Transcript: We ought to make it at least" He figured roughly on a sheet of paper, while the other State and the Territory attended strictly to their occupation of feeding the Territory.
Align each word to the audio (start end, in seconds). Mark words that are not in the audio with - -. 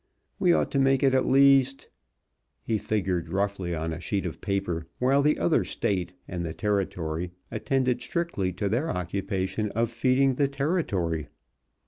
We 0.39 0.51
ought 0.51 0.71
to 0.71 0.79
make 0.79 1.03
it 1.03 1.13
at 1.13 1.27
least" 1.27 1.87
He 2.63 2.79
figured 2.79 3.29
roughly 3.31 3.75
on 3.75 3.93
a 3.93 3.99
sheet 3.99 4.25
of 4.25 4.41
paper, 4.41 4.87
while 4.97 5.21
the 5.21 5.37
other 5.37 5.63
State 5.63 6.13
and 6.27 6.43
the 6.43 6.55
Territory 6.55 7.33
attended 7.51 8.01
strictly 8.01 8.51
to 8.53 8.67
their 8.67 8.89
occupation 8.89 9.69
of 9.73 9.91
feeding 9.91 10.33
the 10.37 10.47
Territory. 10.47 11.27